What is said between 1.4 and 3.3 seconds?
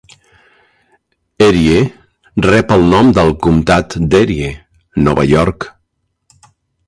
Erie rep el nom del